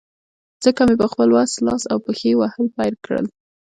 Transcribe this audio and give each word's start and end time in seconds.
ځکه 0.63 0.81
مې 0.87 0.95
په 1.01 1.07
خپل 1.11 1.29
وس، 1.35 1.51
لاس 1.65 1.83
او 1.91 1.97
پښې 2.05 2.31
وهل 2.39 2.65
پیل 2.77 2.95
کړل. 3.05 3.25